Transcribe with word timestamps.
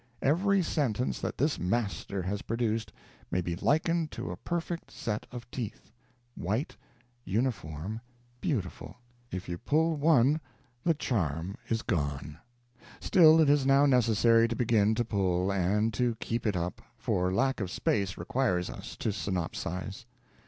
Every 0.23 0.63
sentence 0.63 1.19
that 1.19 1.37
this 1.37 1.59
master 1.59 2.23
has 2.23 2.41
produced 2.41 2.91
may 3.29 3.39
be 3.39 3.55
likened 3.55 4.09
to 4.13 4.31
a 4.31 4.35
perfect 4.35 4.89
set 4.89 5.27
of 5.31 5.45
teeth, 5.51 5.91
white, 6.33 6.75
uniform, 7.23 8.01
beautiful. 8.39 8.95
If 9.29 9.47
you 9.47 9.59
pull 9.59 9.95
one, 9.97 10.41
the 10.83 10.95
charm 10.95 11.55
is 11.69 11.83
gone. 11.83 12.39
Still, 12.99 13.39
it 13.39 13.47
is 13.47 13.63
now 13.67 13.85
necessary 13.85 14.47
to 14.47 14.55
begin 14.55 14.95
to 14.95 15.05
pull, 15.05 15.51
and 15.51 15.93
to 15.93 16.15
keep 16.15 16.47
it 16.47 16.55
up; 16.55 16.81
for 16.97 17.31
lack 17.31 17.59
of 17.59 17.69
space 17.69 18.17
requires 18.17 18.71
us 18.71 18.97
to 18.97 19.09
synopsize. 19.13 20.05